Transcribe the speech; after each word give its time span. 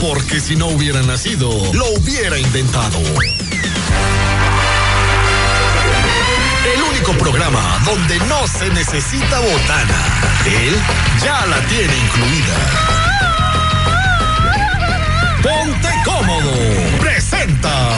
Porque 0.00 0.40
si 0.40 0.56
no 0.56 0.66
hubiera 0.66 1.02
nacido, 1.02 1.50
lo 1.72 1.86
hubiera 1.90 2.38
inventado. 2.38 2.98
El 6.74 6.82
único 6.82 7.12
programa 7.12 7.80
donde 7.84 8.18
no 8.20 8.46
se 8.46 8.68
necesita 8.70 9.40
botana. 9.40 9.94
Él 10.44 10.76
ya 11.24 11.46
la 11.46 11.60
tiene 11.66 11.96
incluida. 11.96 12.56
Ponte 15.42 15.88
cómodo. 16.04 16.52
Presenta 17.00 17.88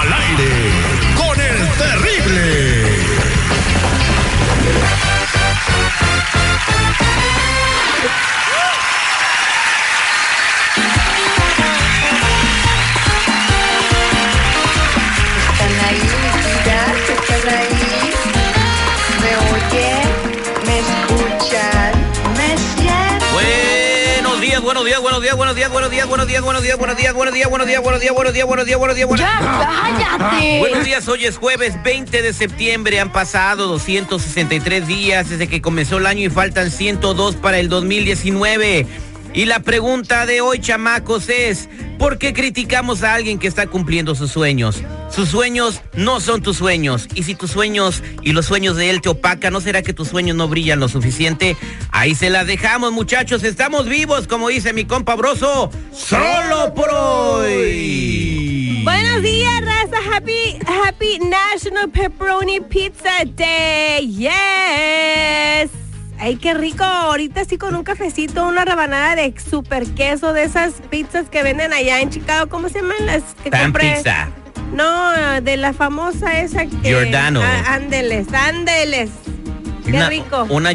al 0.00 0.12
aire 0.12 0.70
con 1.16 1.40
el 1.40 1.68
terrible. 1.78 2.17
Días, 24.98 25.02
buenos 25.02 25.22
días, 25.22 25.36
buenos 25.36 25.54
días, 25.54 25.70
buenos 25.70 25.90
días, 25.90 26.08
buenos 26.08 26.26
días, 26.26 26.42
buenos 26.42 26.62
días, 26.62 26.76
buenos 26.76 26.96
días, 26.96 27.14
buenos 27.14 27.32
días, 27.32 27.48
buenos 27.48 27.66
días, 27.68 27.80
buenos 27.80 28.00
días, 28.00 28.00
buenos 28.00 28.00
días, 28.00 28.12
buenos 28.14 28.34
días, 28.34 28.46
buenos 28.46 28.66
días, 28.66 28.78
buenos 28.78 28.96
días, 28.96 29.08
buenos 29.08 29.26
días. 29.26 29.40
¡Ya, 29.40 30.18
cállate! 30.18 30.58
Buenos 30.58 30.84
días, 30.84 31.08
hoy 31.08 31.24
es 31.26 31.36
jueves 31.36 31.80
20 31.84 32.22
de 32.22 32.32
septiembre, 32.32 32.98
han 32.98 33.12
pasado 33.12 33.68
263 33.68 34.86
días 34.86 35.28
desde 35.28 35.46
que 35.46 35.62
comenzó 35.62 35.98
el 35.98 36.06
año 36.06 36.26
y 36.26 36.30
faltan 36.30 36.72
102 36.72 37.36
para 37.36 37.58
el 37.58 37.68
2019. 37.68 38.86
Y 39.38 39.44
la 39.44 39.60
pregunta 39.60 40.26
de 40.26 40.40
hoy, 40.40 40.58
chamacos, 40.58 41.28
es, 41.28 41.68
¿por 41.96 42.18
qué 42.18 42.32
criticamos 42.32 43.04
a 43.04 43.14
alguien 43.14 43.38
que 43.38 43.46
está 43.46 43.68
cumpliendo 43.68 44.16
sus 44.16 44.32
sueños? 44.32 44.82
Sus 45.12 45.28
sueños 45.28 45.80
no 45.94 46.18
son 46.18 46.42
tus 46.42 46.56
sueños. 46.56 47.06
Y 47.14 47.22
si 47.22 47.36
tus 47.36 47.52
sueños 47.52 48.02
y 48.22 48.32
los 48.32 48.46
sueños 48.46 48.74
de 48.74 48.90
él 48.90 49.00
te 49.00 49.10
opacan, 49.10 49.52
¿no 49.52 49.60
será 49.60 49.82
que 49.82 49.92
tus 49.92 50.08
sueños 50.08 50.36
no 50.36 50.48
brillan 50.48 50.80
lo 50.80 50.88
suficiente? 50.88 51.56
Ahí 51.92 52.16
se 52.16 52.30
las 52.30 52.48
dejamos, 52.48 52.90
muchachos. 52.90 53.44
Estamos 53.44 53.88
vivos, 53.88 54.26
como 54.26 54.48
dice 54.48 54.72
mi 54.72 54.86
compa 54.86 55.14
Broso, 55.14 55.70
solo 55.92 56.74
por 56.74 56.90
hoy. 56.90 58.80
Buenos 58.82 59.22
días, 59.22 59.60
raza. 59.60 60.16
Happy, 60.16 60.58
happy 60.66 61.20
National 61.20 61.88
Pepperoni 61.90 62.58
Pizza 62.58 63.24
Day. 63.36 64.04
Yes. 64.04 65.77
Ay, 66.28 66.36
qué 66.36 66.52
rico. 66.52 66.84
Ahorita 66.84 67.46
sí 67.46 67.56
con 67.56 67.74
un 67.74 67.84
cafecito, 67.84 68.46
una 68.46 68.66
rebanada 68.66 69.16
de 69.16 69.32
super 69.40 69.86
queso 69.94 70.34
de 70.34 70.42
esas 70.42 70.74
pizzas 70.90 71.30
que 71.30 71.42
venden 71.42 71.72
allá 71.72 72.02
en 72.02 72.10
Chicago. 72.10 72.50
¿Cómo 72.50 72.68
se 72.68 72.82
llaman 72.82 73.06
las 73.06 73.22
que 73.42 73.50
compré? 73.50 73.94
pizza. 73.94 74.28
No, 74.74 75.40
de 75.40 75.56
la 75.56 75.72
famosa 75.72 76.38
esa 76.38 76.66
que... 76.66 76.76
Giordano. 76.86 77.40
Ah, 77.42 77.72
ándeles, 77.72 78.26
ándeles. 78.34 79.08
Qué 79.90 79.96
una, 79.96 80.08
rico. 80.08 80.46
Una. 80.50 80.72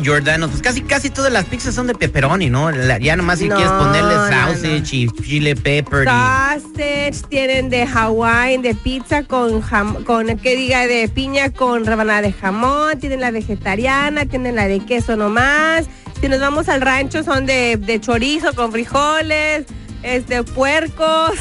Pues 0.47 0.61
casi, 0.61 0.81
casi 0.81 1.09
todas 1.09 1.31
las 1.31 1.45
pizzas 1.45 1.75
son 1.75 1.87
de 1.87 1.93
pepperoni, 1.95 2.49
¿no? 2.49 2.71
La- 2.71 2.97
ya 2.99 3.15
nomás 3.15 3.39
si 3.39 3.47
No, 3.47 3.55
quieres 3.55 3.71
ponerle 3.73 4.15
no, 4.15 4.27
sausage 4.27 4.95
y 4.95 5.07
chile 5.09 5.55
pepper. 5.55 6.03
y- 6.03 6.05
Sausage, 6.07 7.27
tienen 7.29 7.69
de 7.69 7.83
Hawaiian, 7.85 8.61
de 8.61 8.75
pizza 8.75 9.23
con 9.23 9.61
jam- 9.61 10.03
con 10.03 10.37
que 10.37 10.55
diga 10.55 10.87
de 10.87 11.07
piña 11.07 11.49
con 11.51 11.85
rebanada 11.85 12.21
de 12.21 12.33
jamón, 12.33 12.99
tienen 12.99 13.21
la 13.21 13.31
vegetariana, 13.31 14.25
tienen 14.25 14.55
la 14.55 14.67
de 14.67 14.79
queso 14.79 15.15
nomás. 15.15 15.85
Si 16.21 16.27
nos 16.29 16.39
vamos 16.39 16.69
al 16.69 16.81
rancho 16.81 17.23
son 17.23 17.45
de, 17.45 17.77
de 17.77 17.99
chorizo 17.99 18.53
con 18.53 18.71
frijoles, 18.71 19.65
este 20.03 20.43
puercos, 20.43 21.31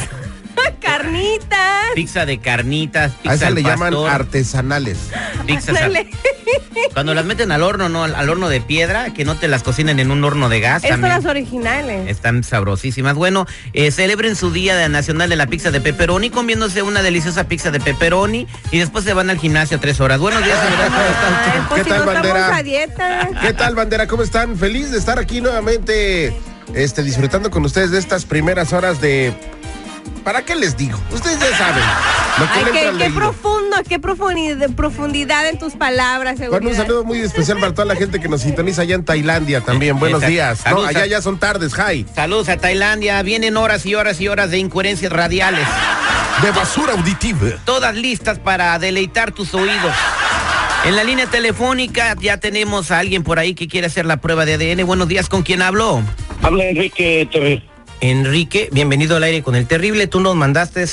carnitas. 0.80 1.58
Pizza 1.94 2.26
de 2.26 2.38
carnitas, 2.38 3.12
pizza 3.12 3.30
A 3.32 3.34
esa 3.34 3.46
al 3.48 3.54
le 3.54 3.62
llaman 3.62 3.94
artesanales. 4.08 4.98
pizzas. 5.46 5.76
Cuando 6.94 7.14
las 7.14 7.24
meten 7.24 7.52
al 7.52 7.62
horno, 7.62 7.88
no 7.88 8.04
al, 8.04 8.14
al 8.14 8.28
horno 8.28 8.48
de 8.48 8.60
piedra, 8.60 9.12
que 9.14 9.24
no 9.24 9.36
te 9.36 9.48
las 9.48 9.62
cocinen 9.62 9.98
en 10.00 10.10
un 10.10 10.22
horno 10.24 10.48
de 10.48 10.60
gas. 10.60 10.84
Estas 10.84 11.00
las 11.00 11.24
originales. 11.24 12.08
Están 12.08 12.44
sabrosísimas. 12.44 13.14
Bueno, 13.14 13.46
eh, 13.72 13.90
celebren 13.90 14.36
su 14.36 14.50
día 14.50 14.76
de- 14.76 14.88
nacional 14.88 15.28
de 15.30 15.36
la 15.36 15.46
pizza 15.46 15.70
de 15.70 15.80
pepperoni 15.80 16.28
comiéndose 16.30 16.82
una 16.82 17.02
deliciosa 17.02 17.44
pizza 17.48 17.70
de 17.70 17.80
pepperoni 17.80 18.46
y 18.70 18.78
después 18.78 19.04
se 19.04 19.14
van 19.14 19.30
al 19.30 19.38
gimnasio 19.38 19.80
tres 19.80 20.00
horas. 20.00 20.18
Buenos 20.18 20.44
días, 20.44 20.58
señora. 20.58 20.86
¿Cómo 20.88 21.00
están? 21.06 21.34
Ay, 21.34 21.60
pues 21.68 21.78
¿Qué 21.80 21.84
si 21.84 21.90
tal, 21.90 21.98
no 22.00 22.12
bandera? 22.12 22.62
dieta. 22.62 23.28
¿Qué 23.40 23.52
tal, 23.54 23.74
bandera? 23.74 24.06
¿Cómo 24.06 24.22
están? 24.22 24.56
Feliz 24.58 24.90
de 24.90 24.98
estar 24.98 25.18
aquí 25.18 25.40
nuevamente, 25.40 26.36
este, 26.74 27.02
disfrutando 27.02 27.50
con 27.50 27.64
ustedes 27.64 27.90
de 27.90 27.98
estas 27.98 28.24
primeras 28.26 28.72
horas 28.72 29.00
de... 29.00 29.32
¿Para 30.24 30.42
qué 30.44 30.54
les 30.54 30.76
digo? 30.76 30.98
Ustedes 31.12 31.38
ya 31.40 31.56
saben. 31.56 31.82
Lo 32.38 32.46
que 32.46 32.58
Ay, 32.78 32.92
le 32.96 33.04
qué, 33.04 33.10
profundo, 33.10 33.76
qué 33.88 33.98
profundidad, 33.98 34.70
profundidad 34.70 35.48
en 35.48 35.58
tus 35.58 35.74
palabras, 35.74 36.36
Bueno, 36.38 36.46
un 36.54 36.60
seguridad. 36.60 36.82
saludo 36.82 37.04
muy 37.04 37.18
especial 37.18 37.58
para 37.58 37.74
toda 37.74 37.86
la 37.86 37.96
gente 37.96 38.20
que 38.20 38.28
nos 38.28 38.42
sintoniza 38.42 38.82
allá 38.82 38.94
en 38.94 39.04
Tailandia 39.04 39.60
también. 39.62 39.98
Buenos 39.98 40.22
Exacto. 40.22 40.32
días. 40.32 40.82
No, 40.82 40.86
allá 40.86 41.02
a- 41.02 41.06
ya 41.06 41.22
son 41.22 41.38
tardes, 41.38 41.72
hi. 41.76 42.06
Saludos 42.14 42.48
a 42.48 42.56
Tailandia. 42.56 43.20
Vienen 43.22 43.56
horas 43.56 43.84
y 43.84 43.94
horas 43.94 44.20
y 44.20 44.28
horas 44.28 44.50
de 44.50 44.58
incoherencias 44.58 45.12
radiales. 45.12 45.66
De 46.42 46.50
basura 46.52 46.92
auditiva. 46.94 47.50
Todas 47.64 47.94
listas 47.94 48.38
para 48.38 48.78
deleitar 48.78 49.32
tus 49.32 49.52
oídos. 49.54 49.92
En 50.84 50.96
la 50.96 51.04
línea 51.04 51.26
telefónica 51.26 52.14
ya 52.20 52.38
tenemos 52.38 52.90
a 52.90 52.98
alguien 52.98 53.22
por 53.22 53.38
ahí 53.38 53.54
que 53.54 53.68
quiere 53.68 53.86
hacer 53.88 54.06
la 54.06 54.16
prueba 54.16 54.44
de 54.44 54.54
ADN. 54.54 54.84
Buenos 54.84 55.06
días, 55.08 55.28
¿con 55.28 55.42
quién 55.42 55.62
hablo? 55.62 56.02
Habla 56.42 56.64
Enrique 56.64 57.28
Terry. 57.30 57.62
Enrique, 58.02 58.68
bienvenido 58.72 59.16
al 59.16 59.22
aire 59.22 59.44
con 59.44 59.54
el 59.54 59.68
terrible. 59.68 60.08
Tú 60.08 60.18
nos 60.18 60.34
mandaste 60.34 60.84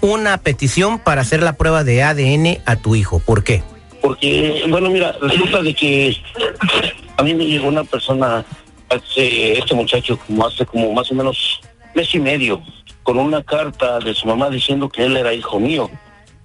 una 0.00 0.38
petición 0.38 0.98
para 0.98 1.20
hacer 1.20 1.42
la 1.42 1.52
prueba 1.58 1.84
de 1.84 2.02
ADN 2.02 2.62
a 2.64 2.76
tu 2.76 2.94
hijo. 2.94 3.18
¿Por 3.18 3.44
qué? 3.44 3.62
Porque, 4.00 4.64
bueno, 4.66 4.88
mira, 4.88 5.14
resulta 5.20 5.60
de 5.60 5.74
que 5.74 6.16
a 7.18 7.22
mí 7.22 7.34
me 7.34 7.44
llegó 7.44 7.68
una 7.68 7.84
persona, 7.84 8.42
este 8.88 9.74
muchacho, 9.74 10.18
como 10.26 10.46
hace 10.46 10.64
como 10.64 10.90
más 10.94 11.12
o 11.12 11.14
menos 11.14 11.60
mes 11.94 12.14
y 12.14 12.20
medio, 12.20 12.62
con 13.02 13.18
una 13.18 13.42
carta 13.42 13.98
de 13.98 14.14
su 14.14 14.26
mamá 14.26 14.48
diciendo 14.48 14.88
que 14.88 15.04
él 15.04 15.18
era 15.18 15.34
hijo 15.34 15.60
mío. 15.60 15.90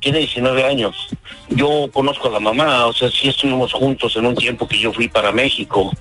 Tiene 0.01 0.17
19 0.19 0.65
años. 0.65 1.07
Yo 1.47 1.89
conozco 1.93 2.27
a 2.27 2.31
la 2.31 2.41
mamá, 2.41 2.85
o 2.87 2.91
sea, 2.91 3.09
sí 3.09 3.29
estuvimos 3.29 3.71
juntos 3.71 4.13
en 4.17 4.25
un 4.25 4.35
tiempo 4.35 4.67
que 4.67 4.77
yo 4.77 4.91
fui 4.91 5.07
para 5.07 5.31
México, 5.31 5.93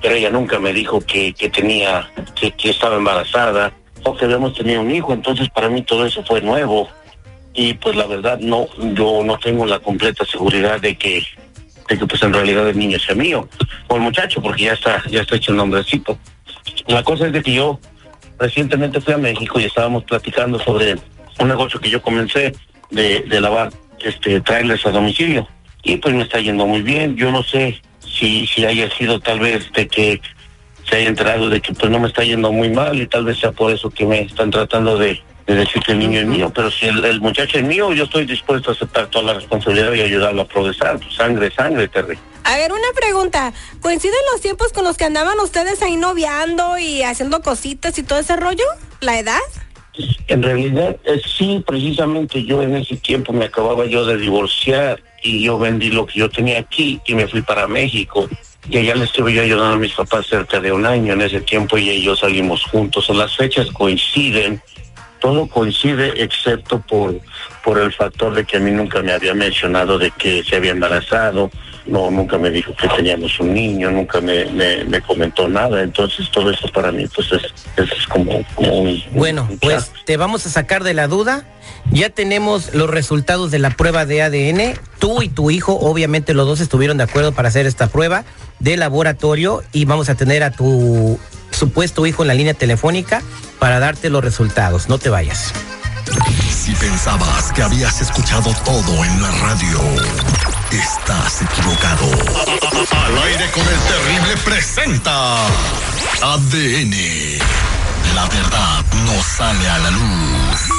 pero 0.00 0.14
ella 0.14 0.30
nunca 0.30 0.58
me 0.58 0.72
dijo 0.72 1.00
que, 1.00 1.32
que 1.32 1.48
tenía, 1.50 2.10
que, 2.34 2.50
que 2.52 2.70
estaba 2.70 2.96
embarazada. 2.96 3.72
O 4.04 4.16
que 4.16 4.26
habíamos 4.26 4.54
tenido 4.54 4.80
un 4.80 4.94
hijo, 4.94 5.12
entonces 5.12 5.48
para 5.50 5.68
mí 5.68 5.82
todo 5.82 6.06
eso 6.06 6.22
fue 6.24 6.40
nuevo. 6.40 6.88
y 7.52 7.74
pues 7.74 7.96
la 7.96 8.06
verdad 8.06 8.38
no 8.38 8.68
yo 8.94 9.24
no 9.24 9.36
tengo 9.38 9.66
la 9.66 9.80
completa 9.80 10.24
seguridad 10.24 10.80
de 10.80 10.96
que 10.96 11.24
de 11.88 11.98
que 11.98 12.06
pues 12.06 12.22
en 12.22 12.32
realidad 12.32 12.68
el 12.68 12.78
niño 12.78 12.98
sea 13.00 13.16
mío 13.16 13.48
o 13.88 13.96
el 13.96 14.02
muchacho 14.02 14.40
porque 14.40 14.64
ya 14.64 14.74
está 14.74 15.02
ya 15.10 15.22
está 15.22 15.34
hecho 15.34 15.50
el 15.50 15.56
nombrecito. 15.58 16.16
La 16.86 17.02
cosa 17.02 17.26
es 17.26 17.32
de 17.32 17.42
que 17.42 17.52
yo 17.52 17.80
recientemente 18.38 19.00
fui 19.00 19.14
a 19.14 19.18
México 19.18 19.58
y 19.58 19.64
estábamos 19.64 20.04
platicando 20.04 20.60
sobre 20.60 20.94
un 21.40 21.48
negocio 21.48 21.80
que 21.80 21.90
yo 21.90 22.00
comencé 22.00 22.54
de, 22.90 23.20
de 23.22 23.40
lavar 23.40 23.70
este 23.98 24.40
trailers 24.42 24.86
a 24.86 24.92
domicilio. 24.92 25.48
Y 25.82 25.96
pues 25.96 26.14
me 26.14 26.22
está 26.22 26.38
yendo 26.38 26.66
muy 26.66 26.82
bien 26.82 27.16
yo 27.16 27.32
no 27.32 27.42
sé 27.42 27.80
si 28.18 28.46
si 28.46 28.64
haya 28.64 28.90
sido 28.90 29.20
tal 29.20 29.40
vez 29.40 29.70
de 29.72 29.86
que 29.86 30.20
se 30.88 30.96
haya 30.96 31.08
enterado 31.08 31.48
de 31.48 31.60
que 31.60 31.72
pues 31.72 31.90
no 31.90 32.00
me 32.00 32.08
está 32.08 32.24
yendo 32.24 32.50
muy 32.50 32.70
mal 32.70 33.00
y 33.00 33.06
tal 33.06 33.24
vez 33.24 33.38
sea 33.38 33.52
por 33.52 33.72
eso 33.72 33.90
que 33.90 34.06
me 34.06 34.22
están 34.22 34.50
tratando 34.50 34.96
de, 34.96 35.20
de 35.46 35.54
decir 35.54 35.82
que 35.82 35.92
el 35.92 35.98
niño 35.98 36.20
es 36.20 36.26
mío, 36.26 36.52
pero 36.54 36.70
si 36.70 36.86
el, 36.86 37.04
el 37.04 37.20
muchacho 37.20 37.58
es 37.58 37.64
mío, 37.64 37.92
yo 37.92 38.04
estoy 38.04 38.24
dispuesto 38.24 38.70
a 38.70 38.74
aceptar 38.74 39.06
toda 39.08 39.24
la 39.24 39.34
responsabilidad 39.34 39.92
y 39.92 40.00
ayudarlo 40.00 40.42
a 40.42 40.48
progresar. 40.48 40.98
Pues, 40.98 41.14
sangre, 41.14 41.50
sangre, 41.50 41.88
Terry. 41.88 42.18
A 42.44 42.56
ver, 42.56 42.72
una 42.72 42.92
pregunta. 42.94 43.52
¿Coinciden 43.82 44.18
los 44.32 44.40
tiempos 44.40 44.72
con 44.72 44.84
los 44.84 44.96
que 44.96 45.04
andaban 45.04 45.38
ustedes 45.40 45.82
ahí 45.82 45.96
noviando 45.96 46.78
y 46.78 47.02
haciendo 47.02 47.42
cositas 47.42 47.98
y 47.98 48.02
todo 48.02 48.18
ese 48.18 48.36
rollo? 48.36 48.64
¿La 49.00 49.18
edad? 49.18 49.40
En 50.28 50.42
realidad, 50.42 50.96
eh, 51.04 51.20
sí, 51.24 51.62
precisamente 51.66 52.44
yo 52.44 52.62
en 52.62 52.76
ese 52.76 52.96
tiempo 52.96 53.32
me 53.32 53.46
acababa 53.46 53.86
yo 53.86 54.04
de 54.04 54.16
divorciar 54.16 55.02
y 55.22 55.42
yo 55.42 55.58
vendí 55.58 55.90
lo 55.90 56.06
que 56.06 56.20
yo 56.20 56.30
tenía 56.30 56.60
aquí 56.60 57.00
y 57.06 57.14
me 57.14 57.26
fui 57.26 57.42
para 57.42 57.66
México. 57.66 58.28
Y 58.68 58.76
allá 58.76 58.94
le 58.94 59.04
estuve 59.04 59.32
yo 59.32 59.42
ayudando 59.42 59.74
a 59.74 59.78
mis 59.78 59.94
papás 59.94 60.26
cerca 60.26 60.60
de 60.60 60.70
un 60.70 60.84
año. 60.84 61.14
En 61.14 61.22
ese 61.22 61.40
tiempo 61.40 61.76
ella 61.76 61.92
y 61.92 62.02
yo 62.02 62.14
salimos 62.14 62.62
juntos. 62.64 63.08
O 63.08 63.14
las 63.14 63.36
fechas 63.36 63.70
coinciden 63.70 64.60
todo 65.18 65.48
coincide 65.48 66.22
excepto 66.22 66.80
por, 66.80 67.20
por 67.64 67.78
el 67.78 67.92
factor 67.92 68.34
de 68.34 68.44
que 68.44 68.56
a 68.56 68.60
mí 68.60 68.70
nunca 68.70 69.02
me 69.02 69.12
había 69.12 69.34
mencionado 69.34 69.98
de 69.98 70.10
que 70.12 70.42
se 70.44 70.56
había 70.56 70.72
embarazado, 70.72 71.50
no, 71.88 72.10
nunca 72.10 72.38
me 72.38 72.50
dijo 72.50 72.74
que 72.74 72.86
teníamos 72.88 73.40
un 73.40 73.54
niño, 73.54 73.90
nunca 73.90 74.20
me, 74.20 74.44
me, 74.46 74.84
me 74.84 75.00
comentó 75.00 75.48
nada, 75.48 75.82
entonces 75.82 76.30
todo 76.30 76.50
eso 76.50 76.68
para 76.68 76.92
mí 76.92 77.06
pues 77.14 77.32
es, 77.32 77.42
es 77.76 78.06
como, 78.06 78.44
como 78.54 78.80
un... 78.80 79.02
Bueno, 79.12 79.46
un 79.50 79.58
pues 79.58 79.90
te 80.04 80.16
vamos 80.16 80.44
a 80.46 80.50
sacar 80.50 80.84
de 80.84 80.94
la 80.94 81.08
duda. 81.08 81.46
Ya 81.90 82.10
tenemos 82.10 82.74
los 82.74 82.90
resultados 82.90 83.50
de 83.50 83.58
la 83.58 83.70
prueba 83.70 84.04
de 84.04 84.22
ADN. 84.22 84.78
Tú 84.98 85.22
y 85.22 85.28
tu 85.28 85.50
hijo, 85.50 85.78
obviamente 85.80 86.34
los 86.34 86.46
dos 86.46 86.60
estuvieron 86.60 86.98
de 86.98 87.04
acuerdo 87.04 87.32
para 87.32 87.48
hacer 87.48 87.66
esta 87.66 87.86
prueba 87.86 88.24
de 88.58 88.76
laboratorio 88.76 89.62
y 89.72 89.86
vamos 89.86 90.10
a 90.10 90.14
tener 90.14 90.42
a 90.42 90.50
tu 90.50 91.18
supuesto 91.50 92.06
hijo 92.06 92.22
en 92.22 92.28
la 92.28 92.34
línea 92.34 92.54
telefónica 92.54 93.22
para 93.58 93.80
darte 93.80 94.10
los 94.10 94.22
resultados. 94.22 94.88
No 94.88 94.98
te 94.98 95.08
vayas. 95.08 95.52
Si 96.50 96.74
pensabas 96.74 97.52
que 97.52 97.62
habías 97.62 98.00
escuchado 98.00 98.54
todo 98.64 99.04
en 99.04 99.22
la 99.22 99.30
radio, 99.30 99.80
estás 100.70 101.42
equivocado. 101.42 102.06
Al 102.90 103.18
aire 103.24 103.50
con 103.50 103.62
el 103.62 103.80
terrible 103.80 104.36
presenta 104.44 105.46
ADN. 106.22 106.94
La 108.14 108.26
verdad 108.26 108.84
no 109.04 109.22
sale 109.22 109.68
a 109.68 109.78
la 109.78 109.90
luz. 109.90 110.77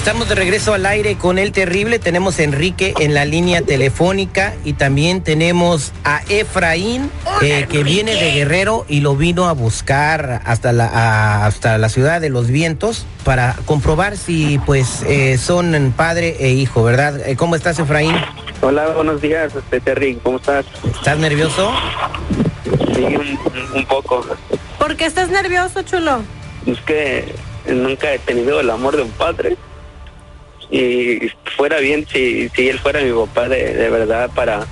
Estamos 0.00 0.30
de 0.30 0.34
regreso 0.34 0.72
al 0.72 0.86
aire 0.86 1.16
con 1.16 1.38
el 1.38 1.52
terrible. 1.52 1.98
Tenemos 1.98 2.38
a 2.38 2.42
Enrique 2.42 2.94
en 3.00 3.12
la 3.12 3.26
línea 3.26 3.60
telefónica 3.60 4.54
y 4.64 4.72
también 4.72 5.22
tenemos 5.22 5.92
a 6.04 6.22
Efraín 6.30 7.10
eh, 7.42 7.66
que 7.70 7.84
viene 7.84 8.14
de 8.14 8.32
Guerrero 8.32 8.86
y 8.88 9.00
lo 9.02 9.14
vino 9.14 9.46
a 9.46 9.52
buscar 9.52 10.40
hasta 10.46 10.72
la 10.72 10.86
a- 10.86 11.44
hasta 11.46 11.76
la 11.76 11.90
ciudad 11.90 12.18
de 12.22 12.30
los 12.30 12.46
vientos 12.48 13.04
para 13.24 13.54
comprobar 13.66 14.16
si 14.16 14.58
pues 14.64 15.02
eh, 15.06 15.36
son 15.36 15.92
padre 15.94 16.34
e 16.40 16.48
hijo, 16.48 16.82
¿verdad? 16.82 17.20
Eh, 17.28 17.36
¿Cómo 17.36 17.54
estás, 17.54 17.78
Efraín? 17.78 18.16
Hola, 18.62 18.88
buenos 18.88 19.20
días, 19.20 19.54
este 19.54 19.80
Terry, 19.80 20.18
¿cómo 20.22 20.38
estás? 20.38 20.64
¿Estás 20.94 21.18
nervioso? 21.18 21.72
Sí, 22.96 23.02
un, 23.04 23.38
un 23.76 23.84
poco. 23.84 24.24
¿Por 24.78 24.96
qué 24.96 25.04
estás 25.04 25.28
nervioso, 25.28 25.82
chulo? 25.82 26.22
Es 26.66 26.80
que 26.80 27.34
nunca 27.68 28.12
he 28.14 28.18
tenido 28.18 28.60
el 28.60 28.70
amor 28.70 28.96
de 28.96 29.02
un 29.02 29.10
padre. 29.10 29.56
Y 30.70 31.30
fuera 31.56 31.78
bien 31.78 32.06
si, 32.12 32.48
si 32.50 32.68
él 32.68 32.78
fuera 32.78 33.00
mi 33.00 33.12
papá 33.12 33.48
de, 33.48 33.74
de 33.74 33.90
verdad 33.90 34.30
para, 34.34 34.66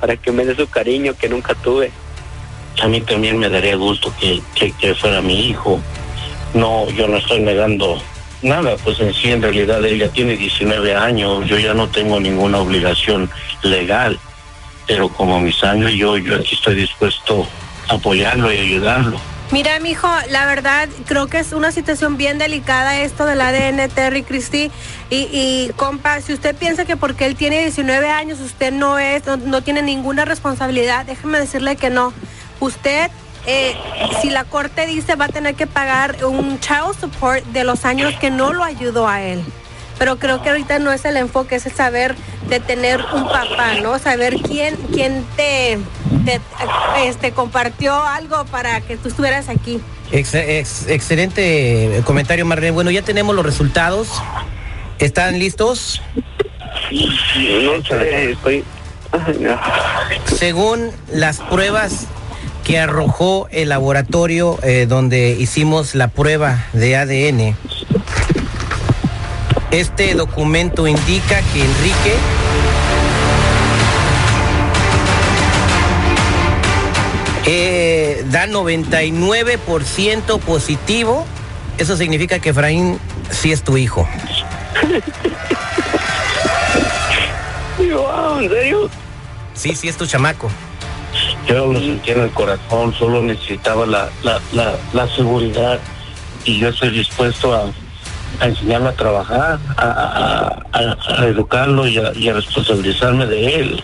para 0.00 0.16
que 0.16 0.32
me 0.32 0.44
dé 0.44 0.54
su 0.54 0.68
cariño 0.68 1.14
que 1.16 1.28
nunca 1.28 1.54
tuve. 1.54 1.90
A 2.80 2.88
mí 2.88 3.00
también 3.00 3.38
me 3.38 3.48
daría 3.48 3.76
gusto 3.76 4.12
que, 4.20 4.40
que, 4.54 4.94
fuera 4.94 5.20
mi 5.20 5.48
hijo. 5.48 5.80
No, 6.54 6.88
yo 6.90 7.06
no 7.08 7.18
estoy 7.18 7.40
negando 7.40 8.00
nada, 8.42 8.76
pues 8.82 8.98
en 9.00 9.12
sí 9.14 9.30
en 9.30 9.42
realidad 9.42 9.84
él 9.84 9.98
ya 9.98 10.08
tiene 10.08 10.36
19 10.36 10.94
años, 10.94 11.46
yo 11.46 11.58
ya 11.58 11.74
no 11.74 11.88
tengo 11.88 12.18
ninguna 12.18 12.58
obligación 12.58 13.30
legal, 13.62 14.18
pero 14.86 15.08
como 15.08 15.40
mi 15.40 15.52
sangre 15.52 15.96
yo, 15.96 16.18
yo 16.18 16.36
aquí 16.36 16.54
estoy 16.54 16.74
dispuesto 16.74 17.46
a 17.88 17.94
apoyarlo 17.94 18.52
y 18.52 18.58
ayudarlo. 18.58 19.20
Mira, 19.52 19.78
mijo, 19.80 20.08
la 20.30 20.46
verdad 20.46 20.88
creo 21.04 21.26
que 21.26 21.38
es 21.38 21.52
una 21.52 21.72
situación 21.72 22.16
bien 22.16 22.38
delicada 22.38 22.98
esto 23.00 23.26
del 23.26 23.42
ADN, 23.42 23.86
Terry 23.90 24.22
Christie. 24.22 24.70
Y, 25.10 25.70
compa, 25.76 26.22
si 26.22 26.32
usted 26.32 26.56
piensa 26.56 26.86
que 26.86 26.96
porque 26.96 27.26
él 27.26 27.36
tiene 27.36 27.60
19 27.60 28.08
años 28.08 28.40
usted 28.40 28.72
no 28.72 28.98
es, 28.98 29.26
no, 29.26 29.36
no 29.36 29.62
tiene 29.62 29.82
ninguna 29.82 30.24
responsabilidad, 30.24 31.04
déjeme 31.04 31.38
decirle 31.38 31.76
que 31.76 31.90
no. 31.90 32.14
Usted, 32.60 33.10
eh, 33.46 33.76
si 34.22 34.30
la 34.30 34.44
corte 34.44 34.86
dice, 34.86 35.16
va 35.16 35.26
a 35.26 35.28
tener 35.28 35.54
que 35.54 35.66
pagar 35.66 36.24
un 36.24 36.58
child 36.58 36.98
support 36.98 37.44
de 37.44 37.64
los 37.64 37.84
años 37.84 38.14
que 38.18 38.30
no 38.30 38.54
lo 38.54 38.64
ayudó 38.64 39.06
a 39.06 39.20
él. 39.20 39.44
Pero 39.98 40.18
creo 40.18 40.40
que 40.42 40.48
ahorita 40.48 40.78
no 40.78 40.92
es 40.92 41.04
el 41.04 41.18
enfoque, 41.18 41.56
es 41.56 41.66
el 41.66 41.72
saber 41.72 42.16
de 42.48 42.58
tener 42.58 43.04
un 43.12 43.24
papá, 43.24 43.74
¿no? 43.82 43.98
Saber 43.98 44.36
quién, 44.40 44.76
quién 44.94 45.26
te, 45.36 45.78
te, 46.24 46.40
este, 47.06 47.32
compartió 47.32 47.94
algo 48.02 48.44
para 48.46 48.80
que 48.80 48.96
tú 48.96 49.08
estuvieras 49.08 49.48
aquí. 49.48 49.80
Ex- 50.10 50.34
ex- 50.34 50.86
excelente 50.88 52.02
comentario, 52.04 52.44
Marlene. 52.46 52.72
Bueno, 52.72 52.90
ya 52.90 53.02
tenemos 53.02 53.34
los 53.34 53.44
resultados. 53.44 54.08
¿Están 54.98 55.38
listos? 55.38 56.00
No 56.90 57.82
sé, 57.84 58.30
estoy... 58.32 58.64
Ay, 59.12 59.36
no. 59.40 59.58
Según 60.36 60.90
las 61.12 61.40
pruebas 61.40 62.06
que 62.64 62.78
arrojó 62.78 63.48
el 63.50 63.70
laboratorio 63.70 64.58
eh, 64.62 64.86
donde 64.88 65.30
hicimos 65.30 65.94
la 65.94 66.08
prueba 66.08 66.64
de 66.72 66.96
ADN, 66.96 67.56
este 69.70 70.14
documento 70.14 70.86
indica 70.86 71.40
que 71.52 71.62
Enrique 71.62 72.14
eh, 77.46 78.24
da 78.26 78.46
99% 78.46 80.38
positivo. 80.40 81.24
Eso 81.78 81.96
significa 81.96 82.38
que 82.38 82.50
Efraín 82.50 82.98
sí 83.30 83.50
es 83.52 83.62
tu 83.62 83.76
hijo. 83.76 84.06
Wow, 87.78 88.40
¿en 88.40 88.48
serio? 88.48 88.90
Sí, 89.54 89.74
sí 89.74 89.88
es 89.88 89.96
tu 89.96 90.06
chamaco. 90.06 90.50
Yo 91.46 91.72
lo 91.72 91.80
sentí 91.80 92.10
en 92.12 92.20
el 92.20 92.30
corazón, 92.30 92.94
solo 92.94 93.22
necesitaba 93.22 93.84
la, 93.86 94.08
la, 94.22 94.40
la, 94.52 94.74
la 94.92 95.08
seguridad 95.14 95.78
y 96.44 96.58
yo 96.58 96.68
estoy 96.68 96.90
dispuesto 96.90 97.52
a, 97.54 97.64
a 98.40 98.46
enseñarlo 98.48 98.88
a 98.90 98.92
trabajar, 98.92 99.58
a, 99.76 100.56
a- 100.72 101.26
educarlo 101.26 101.86
y 101.86 101.98
a 102.28 102.32
responsabilizarme 102.32 103.26
de 103.26 103.54
él. 103.56 103.82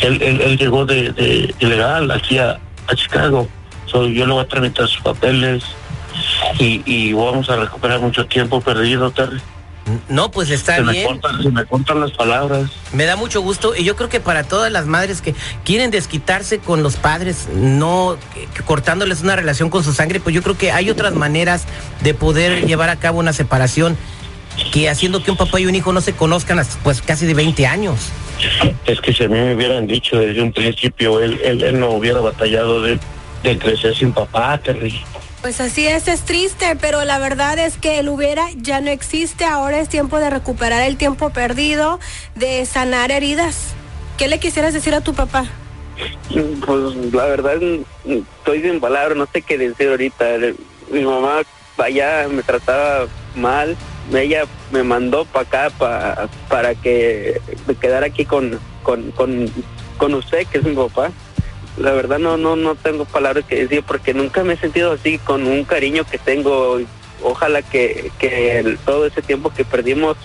Él, 0.00 0.20
él, 0.22 0.40
él 0.40 0.56
llegó 0.58 0.86
de, 0.86 1.12
de 1.12 1.54
ilegal 1.60 2.10
aquí 2.10 2.38
a, 2.38 2.58
a 2.86 2.94
Chicago, 2.94 3.48
So, 3.86 4.06
yo 4.06 4.24
le 4.24 4.32
voy 4.32 4.44
a 4.44 4.46
tramitar 4.46 4.86
sus 4.86 5.00
papeles 5.02 5.64
y, 6.60 6.80
y 6.86 7.12
vamos 7.12 7.50
a 7.50 7.56
recuperar 7.56 7.98
mucho 7.98 8.24
tiempo 8.26 8.60
perdido, 8.60 9.10
Terry. 9.10 9.40
No, 10.08 10.30
pues 10.30 10.50
está 10.50 10.76
Se 10.76 10.82
me, 10.82 10.92
bien. 10.92 11.06
cortan, 11.06 11.42
se 11.42 11.50
me 11.50 11.64
cortan 11.64 12.00
las 12.00 12.12
palabras. 12.12 12.70
Me 12.92 13.04
da 13.04 13.16
mucho 13.16 13.40
gusto 13.42 13.74
y 13.74 13.82
yo 13.82 13.96
creo 13.96 14.08
que 14.08 14.20
para 14.20 14.44
todas 14.44 14.70
las 14.70 14.86
madres 14.86 15.20
que 15.22 15.34
quieren 15.64 15.90
desquitarse 15.90 16.60
con 16.60 16.84
los 16.84 16.94
padres, 16.94 17.48
no 17.52 18.16
que 18.54 18.62
cortándoles 18.62 19.22
una 19.22 19.34
relación 19.34 19.70
con 19.70 19.82
su 19.82 19.92
sangre, 19.92 20.20
pues 20.20 20.32
yo 20.32 20.42
creo 20.44 20.56
que 20.56 20.70
hay 20.70 20.88
otras 20.90 21.14
maneras 21.14 21.64
de 22.02 22.14
poder 22.14 22.66
llevar 22.66 22.90
a 22.90 22.96
cabo 22.96 23.18
una 23.18 23.32
separación 23.32 23.96
que 24.72 24.88
haciendo 24.88 25.22
que 25.22 25.30
un 25.30 25.36
papá 25.36 25.60
y 25.60 25.66
un 25.66 25.74
hijo 25.74 25.92
no 25.92 26.00
se 26.00 26.14
conozcan 26.14 26.58
hasta 26.58 26.82
pues 26.82 27.02
casi 27.02 27.26
de 27.26 27.34
20 27.34 27.66
años. 27.66 28.10
Es 28.86 29.00
que 29.00 29.12
si 29.12 29.24
a 29.24 29.28
mí 29.28 29.38
me 29.38 29.54
hubieran 29.54 29.86
dicho 29.86 30.18
desde 30.18 30.42
un 30.42 30.52
principio, 30.52 31.20
él, 31.20 31.40
él, 31.44 31.62
él 31.62 31.78
no 31.78 31.90
hubiera 31.90 32.20
batallado 32.20 32.82
de, 32.82 32.98
de 33.42 33.58
crecer 33.58 33.94
sin 33.94 34.12
papá, 34.12 34.58
Terry. 34.58 35.00
Pues 35.42 35.60
así 35.60 35.86
es, 35.86 36.06
es 36.06 36.20
triste, 36.22 36.76
pero 36.80 37.04
la 37.04 37.18
verdad 37.18 37.58
es 37.58 37.78
que 37.78 37.98
el 37.98 38.08
hubiera 38.10 38.46
ya 38.56 38.80
no 38.80 38.90
existe. 38.90 39.44
Ahora 39.44 39.80
es 39.80 39.88
tiempo 39.88 40.18
de 40.18 40.28
recuperar 40.28 40.82
el 40.82 40.96
tiempo 40.96 41.30
perdido, 41.30 41.98
de 42.34 42.66
sanar 42.66 43.10
heridas. 43.10 43.74
¿Qué 44.18 44.28
le 44.28 44.38
quisieras 44.38 44.74
decir 44.74 44.94
a 44.94 45.00
tu 45.00 45.14
papá? 45.14 45.46
Pues 46.30 46.94
la 47.12 47.24
verdad 47.24 47.56
estoy 48.04 48.62
sin 48.62 48.80
palabras, 48.80 49.16
no 49.16 49.26
sé 49.32 49.40
qué 49.40 49.56
decir 49.56 49.88
ahorita. 49.88 50.24
Mi 50.90 51.04
mamá 51.04 51.42
allá 51.78 52.28
me 52.28 52.42
trataba 52.42 53.06
mal, 53.34 53.76
ella 54.14 54.44
me 54.72 54.82
mandó 54.82 55.24
para 55.24 55.46
acá 55.46 55.70
pa- 55.76 56.28
para 56.48 56.74
que 56.74 57.40
me 57.66 57.74
quedara 57.74 58.06
aquí 58.06 58.24
con, 58.24 58.58
con, 58.82 59.10
con, 59.12 59.50
con 59.98 60.14
usted, 60.14 60.46
que 60.46 60.58
es 60.58 60.64
mi 60.64 60.74
papá. 60.74 61.10
La 61.78 61.92
verdad 61.92 62.18
no, 62.18 62.36
no, 62.36 62.56
no 62.56 62.74
tengo 62.74 63.04
palabras 63.04 63.44
que 63.46 63.62
decir 63.62 63.82
porque 63.86 64.12
nunca 64.12 64.42
me 64.44 64.54
he 64.54 64.56
sentido 64.56 64.92
así 64.92 65.18
con 65.18 65.46
un 65.46 65.64
cariño 65.64 66.04
que 66.04 66.18
tengo. 66.18 66.80
Ojalá 67.22 67.62
que, 67.62 68.10
que 68.18 68.76
todo 68.84 69.06
ese 69.06 69.22
tiempo 69.22 69.52
que 69.52 69.64
perdimos 69.64 70.16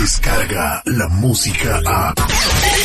Descarga 0.00 0.82
la 0.84 1.08
música 1.08 1.80
a. 1.86 2.12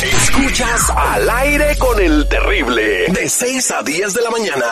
Escuchas 0.02 0.88
al 0.90 1.28
aire 1.30 1.76
con 1.78 2.00
el 2.00 2.26
terrible. 2.28 3.06
De 3.08 3.28
6 3.28 3.70
a 3.70 3.82
10 3.82 4.14
de 4.14 4.22
la 4.22 4.30
mañana. 4.30 4.64